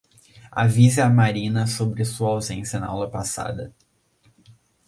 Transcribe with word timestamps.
Avisei 0.63 0.99
à 1.03 1.07
Marina 1.11 1.67
sobre 1.67 2.03
sua 2.05 2.29
ausência 2.31 2.79
na 2.79 2.87
aula 2.87 3.07
passada 3.07 3.71